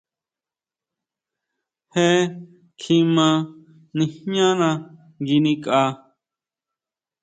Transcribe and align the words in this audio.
Jee 1.93 2.21
kjima 2.79 3.27
nijñana 3.95 4.69
ngui 5.21 5.37
nikʼa. 5.45 5.81